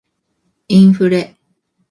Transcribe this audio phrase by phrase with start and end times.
[0.67, 1.35] インフレ